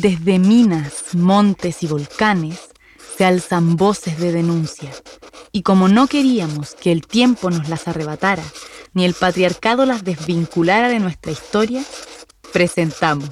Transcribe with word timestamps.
Desde 0.00 0.38
minas, 0.38 1.12
montes 1.14 1.82
y 1.82 1.88
volcanes 1.88 2.70
se 3.16 3.24
alzan 3.24 3.74
voces 3.74 4.20
de 4.20 4.30
denuncia. 4.30 4.92
Y 5.50 5.62
como 5.62 5.88
no 5.88 6.06
queríamos 6.06 6.76
que 6.76 6.92
el 6.92 7.04
tiempo 7.04 7.50
nos 7.50 7.68
las 7.68 7.88
arrebatara, 7.88 8.44
ni 8.94 9.04
el 9.04 9.14
patriarcado 9.14 9.86
las 9.86 10.04
desvinculara 10.04 10.88
de 10.88 11.00
nuestra 11.00 11.32
historia, 11.32 11.82
presentamos 12.52 13.30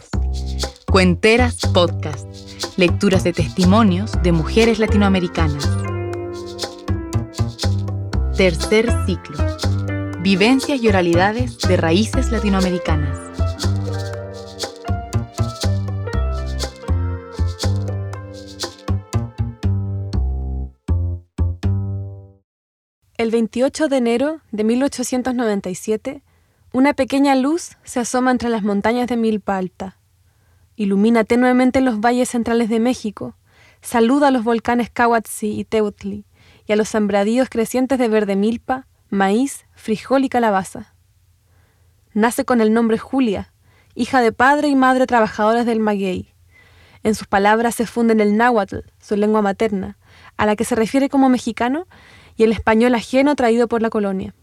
Cuenteras 0.90 1.58
Podcast, 1.72 2.26
lecturas 2.76 3.22
de 3.22 3.33
testimonios 3.33 4.10
de 4.24 4.33
mujeres 4.33 4.80
latinoamericanas. 4.80 5.71
Tercer 8.37 8.92
ciclo, 9.06 9.38
vivencias 10.21 10.83
y 10.83 10.88
oralidades 10.88 11.58
de 11.58 11.76
raíces 11.76 12.33
latinoamericanas. 12.33 13.36
El 23.19 23.30
28 23.30 23.88
de 23.88 23.97
enero 23.97 24.41
de 24.52 24.62
1897, 24.62 26.23
una 26.73 26.93
pequeña 26.93 27.34
luz 27.34 27.79
se 27.83 27.98
asoma 27.98 28.30
entre 28.30 28.51
las 28.51 28.62
montañas 28.62 29.07
de 29.07 29.16
Milpa 29.16 29.57
Alta. 29.57 29.97
Ilumina 30.77 31.24
tenuemente 31.24 31.80
los 31.80 31.98
valles 31.98 32.29
centrales 32.29 32.69
de 32.69 32.79
México, 32.79 33.34
saluda 33.80 34.29
a 34.29 34.30
los 34.30 34.45
volcanes 34.45 34.91
Cahuatzí 34.91 35.59
y 35.59 35.65
Teutli 35.65 36.27
y 36.66 36.73
a 36.74 36.77
los 36.77 36.91
sembradíos 36.91 37.48
crecientes 37.48 37.98
de 37.98 38.09
verde 38.09 38.37
milpa, 38.37 38.87
maíz, 39.09 39.65
frijol 39.74 40.24
y 40.24 40.29
calabaza. 40.29 40.93
Nace 42.12 42.45
con 42.45 42.60
el 42.60 42.74
nombre 42.74 42.98
Julia, 42.98 43.51
hija 43.95 44.21
de 44.21 44.33
padre 44.33 44.69
y 44.69 44.77
madre 44.77 45.07
trabajadores 45.07 45.65
del 45.65 45.80
maguey. 45.80 46.35
En 47.02 47.15
sus 47.15 47.27
palabras 47.27 47.77
se 47.77 47.87
funden 47.87 48.21
el 48.21 48.37
náhuatl, 48.37 48.80
su 49.01 49.16
lengua 49.16 49.41
materna, 49.41 49.96
a 50.37 50.45
la 50.45 50.54
que 50.54 50.65
se 50.65 50.74
refiere 50.74 51.09
como 51.09 51.30
mexicano, 51.30 51.87
y 52.37 52.45
el 52.45 52.52
español 52.52 52.95
ajeno 52.95 53.34
traído 53.37 53.68
por 53.68 53.82
la 53.82 53.90
colonia. 53.90 54.34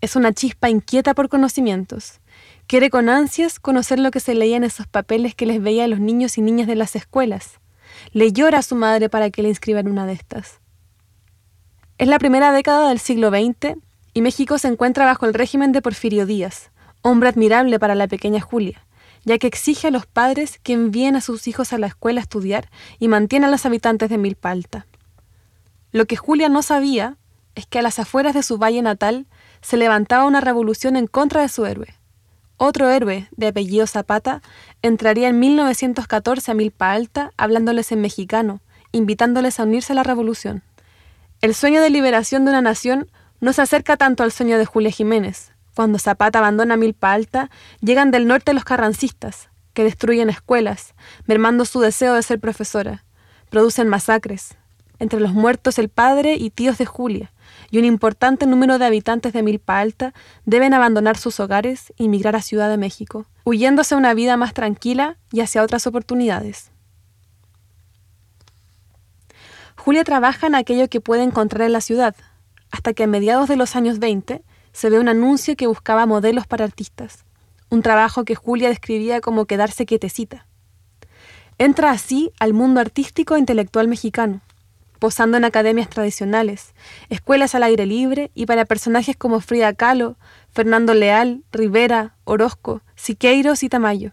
Es 0.00 0.16
una 0.16 0.32
chispa 0.32 0.68
inquieta 0.68 1.14
por 1.14 1.28
conocimientos. 1.28 2.20
Quiere 2.66 2.90
con 2.90 3.08
ansias 3.08 3.60
conocer 3.60 4.00
lo 4.00 4.10
que 4.10 4.20
se 4.20 4.34
leía 4.34 4.56
en 4.56 4.64
esos 4.64 4.86
papeles 4.86 5.34
que 5.34 5.46
les 5.46 5.62
veía 5.62 5.84
a 5.84 5.88
los 5.88 6.00
niños 6.00 6.38
y 6.38 6.42
niñas 6.42 6.66
de 6.66 6.74
las 6.74 6.96
escuelas. 6.96 7.60
Le 8.12 8.32
llora 8.32 8.58
a 8.58 8.62
su 8.62 8.74
madre 8.74 9.08
para 9.08 9.30
que 9.30 9.42
le 9.42 9.48
inscriba 9.48 9.80
en 9.80 9.88
una 9.88 10.06
de 10.06 10.14
estas. 10.14 10.60
Es 11.98 12.08
la 12.08 12.18
primera 12.18 12.50
década 12.50 12.88
del 12.88 12.98
siglo 12.98 13.30
XX 13.30 13.76
y 14.12 14.22
México 14.22 14.58
se 14.58 14.68
encuentra 14.68 15.04
bajo 15.04 15.26
el 15.26 15.34
régimen 15.34 15.70
de 15.70 15.82
Porfirio 15.82 16.26
Díaz, 16.26 16.72
hombre 17.02 17.28
admirable 17.28 17.78
para 17.78 17.94
la 17.94 18.08
pequeña 18.08 18.40
Julia, 18.40 18.84
ya 19.24 19.38
que 19.38 19.46
exige 19.46 19.86
a 19.86 19.92
los 19.92 20.06
padres 20.06 20.58
que 20.64 20.72
envíen 20.72 21.14
a 21.14 21.20
sus 21.20 21.46
hijos 21.46 21.72
a 21.72 21.78
la 21.78 21.86
escuela 21.86 22.20
a 22.20 22.22
estudiar 22.22 22.70
y 22.98 23.06
mantiene 23.06 23.46
a 23.46 23.50
los 23.50 23.66
habitantes 23.66 24.10
de 24.10 24.18
Milpa 24.18 24.50
Alta. 24.50 24.86
Lo 25.92 26.06
que 26.06 26.16
Julia 26.16 26.48
no 26.48 26.62
sabía 26.62 27.16
es 27.54 27.66
que 27.66 27.78
a 27.78 27.82
las 27.82 27.98
afueras 27.98 28.34
de 28.34 28.42
su 28.42 28.56
valle 28.56 28.80
natal 28.80 29.26
se 29.60 29.76
levantaba 29.76 30.24
una 30.24 30.40
revolución 30.40 30.96
en 30.96 31.06
contra 31.06 31.42
de 31.42 31.48
su 31.48 31.66
héroe. 31.66 31.94
Otro 32.56 32.88
héroe, 32.88 33.28
de 33.36 33.48
apellido 33.48 33.86
Zapata, 33.86 34.40
entraría 34.80 35.28
en 35.28 35.38
1914 35.38 36.50
a 36.50 36.54
Milpa 36.54 36.92
Alta 36.92 37.32
hablándoles 37.36 37.92
en 37.92 38.00
mexicano, 38.00 38.60
invitándoles 38.92 39.60
a 39.60 39.64
unirse 39.64 39.92
a 39.92 39.96
la 39.96 40.02
revolución. 40.02 40.62
El 41.42 41.54
sueño 41.54 41.82
de 41.82 41.90
liberación 41.90 42.44
de 42.44 42.52
una 42.52 42.62
nación 42.62 43.10
no 43.40 43.52
se 43.52 43.62
acerca 43.62 43.96
tanto 43.96 44.22
al 44.22 44.32
sueño 44.32 44.58
de 44.58 44.64
Julia 44.64 44.90
Jiménez. 44.90 45.52
Cuando 45.74 45.98
Zapata 45.98 46.38
abandona 46.38 46.76
Milpa 46.76 47.12
Alta, 47.12 47.50
llegan 47.80 48.10
del 48.10 48.26
norte 48.26 48.54
los 48.54 48.64
carrancistas, 48.64 49.50
que 49.74 49.84
destruyen 49.84 50.30
escuelas, 50.30 50.94
mermando 51.26 51.64
su 51.64 51.80
deseo 51.80 52.14
de 52.14 52.22
ser 52.22 52.38
profesora. 52.38 53.04
Producen 53.50 53.88
masacres, 53.88 54.56
entre 55.02 55.18
los 55.18 55.32
muertos 55.32 55.80
el 55.80 55.88
padre 55.88 56.36
y 56.36 56.50
tíos 56.50 56.78
de 56.78 56.86
Julia, 56.86 57.32
y 57.72 57.78
un 57.78 57.84
importante 57.84 58.46
número 58.46 58.78
de 58.78 58.86
habitantes 58.86 59.32
de 59.32 59.42
Milpa 59.42 59.80
Alta 59.80 60.14
deben 60.46 60.74
abandonar 60.74 61.18
sus 61.18 61.40
hogares 61.40 61.92
y 61.96 62.08
migrar 62.08 62.36
a 62.36 62.40
Ciudad 62.40 62.70
de 62.70 62.76
México, 62.76 63.26
huyéndose 63.44 63.96
a 63.96 63.98
una 63.98 64.14
vida 64.14 64.36
más 64.36 64.54
tranquila 64.54 65.16
y 65.32 65.40
hacia 65.40 65.64
otras 65.64 65.88
oportunidades. 65.88 66.70
Julia 69.76 70.04
trabaja 70.04 70.46
en 70.46 70.54
aquello 70.54 70.88
que 70.88 71.00
puede 71.00 71.24
encontrar 71.24 71.66
en 71.66 71.72
la 71.72 71.80
ciudad, 71.80 72.14
hasta 72.70 72.92
que 72.92 73.02
a 73.02 73.08
mediados 73.08 73.48
de 73.48 73.56
los 73.56 73.74
años 73.74 73.98
20 73.98 74.44
se 74.72 74.90
ve 74.90 75.00
un 75.00 75.08
anuncio 75.08 75.56
que 75.56 75.66
buscaba 75.66 76.06
modelos 76.06 76.46
para 76.46 76.64
artistas, 76.64 77.24
un 77.70 77.82
trabajo 77.82 78.24
que 78.24 78.36
Julia 78.36 78.68
describía 78.68 79.20
como 79.20 79.46
quedarse 79.46 79.84
quietecita. 79.84 80.46
Entra 81.58 81.90
así 81.90 82.30
al 82.38 82.52
mundo 82.54 82.80
artístico 82.80 83.34
e 83.34 83.40
intelectual 83.40 83.88
mexicano, 83.88 84.42
posando 85.02 85.36
en 85.36 85.44
academias 85.44 85.90
tradicionales, 85.90 86.74
escuelas 87.08 87.56
al 87.56 87.64
aire 87.64 87.86
libre 87.86 88.30
y 88.36 88.46
para 88.46 88.66
personajes 88.66 89.16
como 89.16 89.40
Frida 89.40 89.72
Kahlo, 89.72 90.16
Fernando 90.52 90.94
Leal, 90.94 91.42
Rivera, 91.50 92.14
Orozco, 92.22 92.82
Siqueiros 92.94 93.64
y 93.64 93.68
Tamayo. 93.68 94.12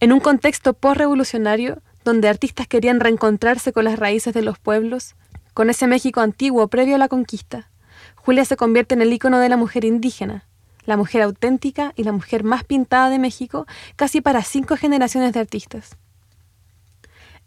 En 0.00 0.14
un 0.14 0.20
contexto 0.20 0.72
postrevolucionario, 0.72 1.82
donde 2.06 2.30
artistas 2.30 2.66
querían 2.66 3.00
reencontrarse 3.00 3.74
con 3.74 3.84
las 3.84 3.98
raíces 3.98 4.32
de 4.32 4.40
los 4.40 4.58
pueblos, 4.58 5.14
con 5.52 5.68
ese 5.68 5.86
México 5.86 6.22
antiguo 6.22 6.68
previo 6.68 6.94
a 6.94 6.98
la 6.98 7.08
conquista, 7.08 7.68
Julia 8.14 8.46
se 8.46 8.56
convierte 8.56 8.94
en 8.94 9.02
el 9.02 9.12
icono 9.12 9.40
de 9.40 9.50
la 9.50 9.58
mujer 9.58 9.84
indígena, 9.84 10.46
la 10.86 10.96
mujer 10.96 11.20
auténtica 11.20 11.92
y 11.96 12.04
la 12.04 12.12
mujer 12.12 12.44
más 12.44 12.64
pintada 12.64 13.10
de 13.10 13.18
México 13.18 13.66
casi 13.96 14.22
para 14.22 14.42
cinco 14.42 14.78
generaciones 14.78 15.34
de 15.34 15.40
artistas. 15.40 15.98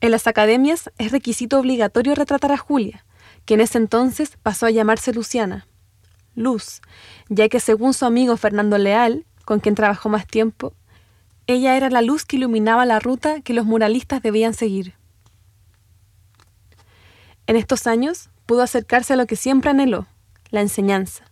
En 0.01 0.11
las 0.11 0.27
academias 0.27 0.89
es 0.97 1.11
requisito 1.11 1.59
obligatorio 1.59 2.15
retratar 2.15 2.53
a 2.53 2.57
Julia, 2.57 3.05
que 3.45 3.55
en 3.55 3.61
ese 3.61 3.77
entonces 3.77 4.37
pasó 4.41 4.65
a 4.65 4.71
llamarse 4.71 5.13
Luciana, 5.13 5.67
Luz, 6.35 6.81
ya 7.27 7.49
que 7.49 7.59
según 7.59 7.93
su 7.93 8.05
amigo 8.05 8.37
Fernando 8.37 8.77
Leal, 8.77 9.25
con 9.43 9.59
quien 9.59 9.75
trabajó 9.75 10.07
más 10.07 10.25
tiempo, 10.25 10.73
ella 11.47 11.75
era 11.75 11.89
la 11.89 12.01
luz 12.01 12.23
que 12.23 12.37
iluminaba 12.37 12.85
la 12.85 12.99
ruta 12.99 13.41
que 13.41 13.53
los 13.53 13.65
muralistas 13.65 14.21
debían 14.21 14.53
seguir. 14.53 14.93
En 17.47 17.55
estos 17.55 17.87
años 17.87 18.29
pudo 18.45 18.61
acercarse 18.61 19.13
a 19.13 19.15
lo 19.15 19.25
que 19.25 19.35
siempre 19.35 19.71
anheló, 19.71 20.05
la 20.51 20.61
enseñanza, 20.61 21.25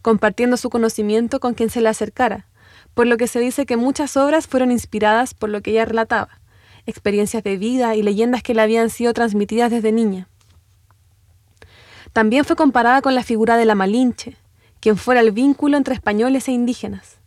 compartiendo 0.00 0.56
su 0.56 0.70
conocimiento 0.70 1.40
con 1.40 1.54
quien 1.54 1.68
se 1.68 1.80
le 1.80 1.88
acercara, 1.88 2.46
por 2.94 3.06
lo 3.06 3.16
que 3.16 3.26
se 3.26 3.40
dice 3.40 3.66
que 3.66 3.76
muchas 3.76 4.16
obras 4.16 4.46
fueron 4.46 4.70
inspiradas 4.70 5.34
por 5.34 5.50
lo 5.50 5.60
que 5.60 5.72
ella 5.72 5.84
relataba, 5.84 6.40
experiencias 6.86 7.42
de 7.42 7.56
vida 7.56 7.94
y 7.94 8.02
leyendas 8.02 8.42
que 8.42 8.54
le 8.54 8.62
habían 8.62 8.90
sido 8.90 9.12
transmitidas 9.12 9.70
desde 9.70 9.92
niña. 9.92 10.28
También 12.12 12.44
fue 12.44 12.56
comparada 12.56 13.02
con 13.02 13.14
la 13.14 13.22
figura 13.24 13.56
de 13.56 13.64
la 13.64 13.74
Malinche, 13.74 14.36
quien 14.80 14.96
fuera 14.96 15.20
el 15.20 15.32
vínculo 15.32 15.76
entre 15.76 15.94
españoles 15.94 16.46
e 16.46 16.52
indígenas. 16.52 17.18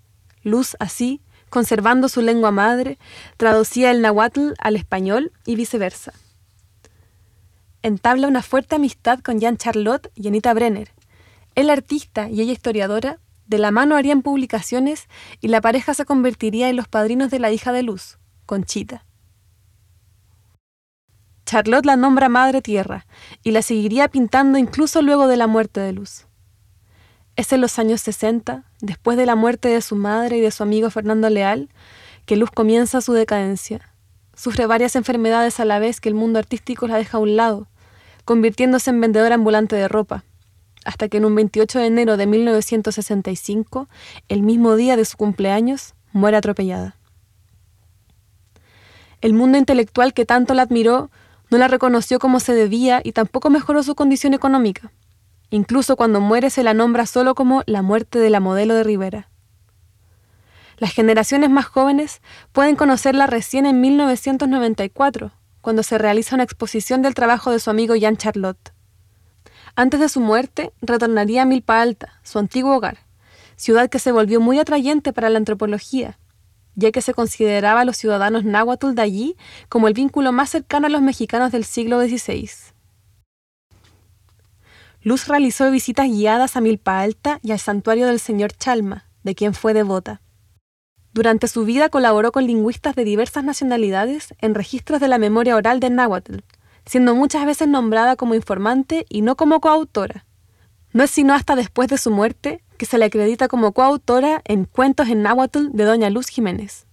Luz, 0.43 0.77
así, 0.79 1.21
conservando 1.49 2.07
su 2.07 2.21
lengua 2.21 2.51
madre, 2.51 2.97
traducía 3.35 3.91
el 3.91 4.01
náhuatl 4.01 4.53
al 4.59 4.75
español 4.75 5.31
y 5.45 5.55
viceversa. 5.55 6.13
Entabla 7.83 8.27
una 8.27 8.43
fuerte 8.43 8.75
amistad 8.75 9.19
con 9.19 9.39
Jean 9.39 9.57
Charlotte 9.57 10.11
y 10.15 10.27
Anita 10.27 10.53
Brenner. 10.53 10.91
Él 11.55 11.69
artista 11.69 12.29
y 12.29 12.41
ella 12.41 12.53
historiadora, 12.53 13.19
de 13.47 13.57
la 13.57 13.71
mano 13.71 13.95
harían 13.95 14.21
publicaciones 14.21 15.07
y 15.41 15.47
la 15.47 15.61
pareja 15.61 15.93
se 15.93 16.05
convertiría 16.05 16.69
en 16.69 16.75
los 16.75 16.87
padrinos 16.87 17.31
de 17.31 17.39
la 17.39 17.51
hija 17.51 17.71
de 17.71 17.81
Luz, 17.81 18.19
Conchita. 18.45 19.06
Charlotte 21.47 21.85
la 21.85 21.95
nombra 21.95 22.27
Madre 22.27 22.61
Tierra 22.61 23.05
y 23.41 23.51
la 23.51 23.61
seguiría 23.61 24.09
pintando 24.09 24.57
incluso 24.57 25.01
luego 25.01 25.29
de 25.29 25.37
la 25.37 25.47
muerte 25.47 25.79
de 25.79 25.93
Luz. 25.93 26.27
Es 27.37 27.53
en 27.53 27.61
los 27.61 27.79
años 27.79 28.01
60, 28.01 28.65
después 28.81 29.17
de 29.17 29.25
la 29.25 29.35
muerte 29.35 29.69
de 29.69 29.81
su 29.81 29.95
madre 29.95 30.37
y 30.37 30.41
de 30.41 30.51
su 30.51 30.63
amigo 30.63 30.89
Fernando 30.89 31.29
Leal, 31.29 31.69
que 32.25 32.35
Luz 32.35 32.51
comienza 32.51 32.99
su 32.99 33.13
decadencia. 33.13 33.93
Sufre 34.35 34.65
varias 34.65 34.97
enfermedades 34.97 35.61
a 35.61 35.65
la 35.65 35.79
vez 35.79 36.01
que 36.01 36.09
el 36.09 36.15
mundo 36.15 36.37
artístico 36.37 36.85
la 36.85 36.97
deja 36.97 37.15
a 37.17 37.21
un 37.21 37.37
lado, 37.37 37.69
convirtiéndose 38.25 38.89
en 38.89 38.99
vendedora 38.99 39.35
ambulante 39.35 39.77
de 39.77 39.87
ropa, 39.87 40.25
hasta 40.83 41.07
que 41.07 41.15
en 41.15 41.23
un 41.23 41.35
28 41.35 41.79
de 41.79 41.85
enero 41.85 42.17
de 42.17 42.27
1965, 42.27 43.87
el 44.27 44.43
mismo 44.43 44.75
día 44.75 44.97
de 44.97 45.05
su 45.05 45.15
cumpleaños, 45.15 45.95
muere 46.11 46.35
atropellada. 46.35 46.97
El 49.21 49.31
mundo 49.31 49.57
intelectual 49.57 50.13
que 50.13 50.25
tanto 50.25 50.53
la 50.53 50.63
admiró 50.63 51.09
no 51.49 51.57
la 51.57 51.67
reconoció 51.67 52.19
como 52.19 52.39
se 52.39 52.53
debía 52.53 53.01
y 53.03 53.11
tampoco 53.11 53.49
mejoró 53.49 53.83
su 53.83 53.95
condición 53.95 54.33
económica. 54.33 54.91
Incluso 55.49 55.95
cuando 55.95 56.19
muere 56.19 56.49
se 56.49 56.63
la 56.63 56.73
nombra 56.73 57.05
solo 57.05 57.35
como 57.35 57.63
la 57.65 57.81
muerte 57.81 58.19
de 58.19 58.29
la 58.29 58.39
modelo 58.39 58.75
de 58.75 58.83
Rivera. 58.83 59.29
Las 60.77 60.93
generaciones 60.93 61.49
más 61.49 61.65
jóvenes 61.65 62.21
pueden 62.51 62.75
conocerla 62.75 63.25
recién 63.27 63.65
en 63.65 63.81
1994, 63.81 65.31
cuando 65.61 65.83
se 65.83 65.97
realiza 65.97 66.35
una 66.35 66.43
exposición 66.43 67.01
del 67.01 67.15
trabajo 67.15 67.51
de 67.51 67.59
su 67.59 67.69
amigo 67.69 67.95
Jean 67.95 68.17
Charlotte. 68.17 68.73
Antes 69.75 69.99
de 69.99 70.09
su 70.09 70.19
muerte, 70.19 70.71
retornaría 70.81 71.43
a 71.43 71.45
Milpa 71.45 71.81
Alta, 71.81 72.19
su 72.23 72.39
antiguo 72.39 72.75
hogar, 72.75 72.99
ciudad 73.55 73.89
que 73.89 73.99
se 73.99 74.11
volvió 74.11 74.39
muy 74.39 74.59
atrayente 74.59 75.13
para 75.13 75.29
la 75.29 75.37
antropología, 75.37 76.19
ya 76.77 76.91
que 76.91 77.01
se 77.01 77.13
consideraba 77.13 77.81
a 77.81 77.85
los 77.85 77.97
ciudadanos 77.97 78.45
náhuatl 78.45 78.93
de 78.93 79.01
allí 79.01 79.35
como 79.67 79.87
el 79.89 79.93
vínculo 79.93 80.31
más 80.31 80.51
cercano 80.51 80.85
a 80.85 80.89
los 80.89 81.01
mexicanos 81.01 81.51
del 81.51 81.65
siglo 81.65 81.99
XVI. 81.99 82.49
Luz 85.01 85.27
realizó 85.27 85.69
visitas 85.71 86.07
guiadas 86.07 86.55
a 86.55 86.61
Milpa 86.61 87.01
Alta 87.01 87.39
y 87.41 87.51
al 87.51 87.59
santuario 87.59 88.07
del 88.07 88.19
señor 88.19 88.53
Chalma, 88.53 89.09
de 89.23 89.33
quien 89.33 89.53
fue 89.53 89.73
devota. 89.73 90.21
Durante 91.13 91.47
su 91.47 91.65
vida 91.65 91.89
colaboró 91.89 92.31
con 92.31 92.45
lingüistas 92.45 92.95
de 92.95 93.03
diversas 93.03 93.43
nacionalidades 93.43 94.35
en 94.39 94.53
registros 94.53 95.01
de 95.01 95.07
la 95.07 95.17
memoria 95.17 95.55
oral 95.55 95.79
de 95.79 95.89
náhuatl, 95.89 96.37
siendo 96.85 97.15
muchas 97.15 97.45
veces 97.45 97.67
nombrada 97.67 98.15
como 98.15 98.35
informante 98.35 99.07
y 99.09 99.21
no 99.21 99.35
como 99.35 99.59
coautora. 99.61 100.25
No 100.93 101.03
es 101.03 101.09
sino 101.09 101.33
hasta 101.33 101.55
después 101.55 101.87
de 101.87 101.97
su 101.97 102.11
muerte 102.11 102.63
que 102.77 102.85
se 102.85 102.97
le 102.97 103.05
acredita 103.05 103.47
como 103.47 103.73
coautora 103.73 104.41
en 104.45 104.65
Cuentos 104.65 105.09
en 105.09 105.23
náhuatl 105.23 105.69
de 105.71 105.83
doña 105.83 106.09
Luz 106.09 106.27
Jiménez. 106.27 106.85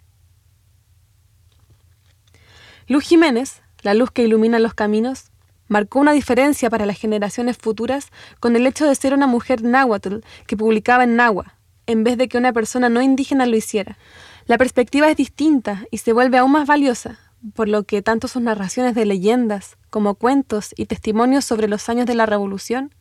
Luz 2.86 3.04
Jiménez, 3.04 3.62
la 3.82 3.94
luz 3.94 4.10
que 4.10 4.24
ilumina 4.24 4.58
los 4.58 4.74
caminos, 4.74 5.30
marcó 5.68 6.00
una 6.00 6.12
diferencia 6.12 6.68
para 6.68 6.86
las 6.86 6.98
generaciones 6.98 7.56
futuras 7.56 8.10
con 8.40 8.56
el 8.56 8.66
hecho 8.66 8.86
de 8.86 8.94
ser 8.94 9.14
una 9.14 9.26
mujer 9.26 9.62
náhuatl 9.62 10.18
que 10.46 10.56
publicaba 10.56 11.04
en 11.04 11.16
náhuatl, 11.16 11.50
en 11.86 12.04
vez 12.04 12.18
de 12.18 12.28
que 12.28 12.38
una 12.38 12.52
persona 12.52 12.88
no 12.88 13.02
indígena 13.02 13.46
lo 13.46 13.56
hiciera. 13.56 13.98
La 14.46 14.58
perspectiva 14.58 15.10
es 15.10 15.16
distinta 15.16 15.84
y 15.90 15.98
se 15.98 16.12
vuelve 16.12 16.38
aún 16.38 16.52
más 16.52 16.66
valiosa, 16.66 17.18
por 17.54 17.68
lo 17.68 17.84
que 17.84 18.02
tanto 18.02 18.28
sus 18.28 18.42
narraciones 18.42 18.94
de 18.94 19.06
leyendas 19.06 19.76
como 19.90 20.14
cuentos 20.14 20.74
y 20.76 20.86
testimonios 20.86 21.44
sobre 21.44 21.68
los 21.68 21.88
años 21.88 22.06
de 22.06 22.14
la 22.14 22.26
Revolución 22.26 22.94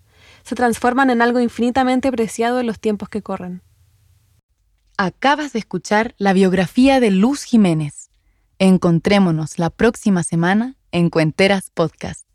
se 0.44 0.56
transforman 0.56 1.10
en 1.10 1.22
algo 1.22 1.40
infinitamente 1.40 2.12
preciado 2.12 2.60
en 2.60 2.68
los 2.68 2.80
tiempos 2.80 3.10
que 3.10 3.22
corren. 3.22 3.62
Acabas 4.98 5.54
de 5.54 5.60
escuchar 5.60 6.14
la 6.18 6.34
biografía 6.34 7.00
de 7.00 7.12
Luz 7.12 7.44
Jiménez. 7.44 8.10
Encontrémonos 8.60 9.58
la 9.58 9.70
próxima 9.70 10.24
semana 10.24 10.76
en 10.92 11.10
Cuenteras 11.10 11.72
Podcast. 11.72 12.28